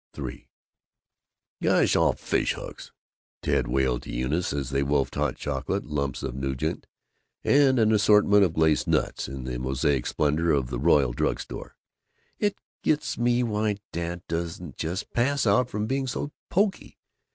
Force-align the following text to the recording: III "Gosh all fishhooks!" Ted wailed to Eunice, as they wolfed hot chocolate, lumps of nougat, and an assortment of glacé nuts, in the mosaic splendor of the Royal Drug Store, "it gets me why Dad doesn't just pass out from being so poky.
III 0.17 0.49
"Gosh 1.61 1.95
all 1.95 2.13
fishhooks!" 2.13 2.91
Ted 3.43 3.67
wailed 3.67 4.01
to 4.01 4.11
Eunice, 4.11 4.51
as 4.51 4.71
they 4.71 4.81
wolfed 4.81 5.13
hot 5.13 5.35
chocolate, 5.35 5.85
lumps 5.85 6.23
of 6.23 6.33
nougat, 6.33 6.87
and 7.43 7.77
an 7.77 7.91
assortment 7.91 8.43
of 8.43 8.53
glacé 8.53 8.87
nuts, 8.87 9.27
in 9.27 9.43
the 9.43 9.59
mosaic 9.59 10.07
splendor 10.07 10.51
of 10.53 10.71
the 10.71 10.79
Royal 10.79 11.13
Drug 11.13 11.39
Store, 11.39 11.75
"it 12.39 12.57
gets 12.81 13.19
me 13.19 13.43
why 13.43 13.77
Dad 13.91 14.23
doesn't 14.27 14.75
just 14.75 15.13
pass 15.13 15.45
out 15.45 15.69
from 15.69 15.85
being 15.85 16.07
so 16.07 16.31
poky. 16.49 16.97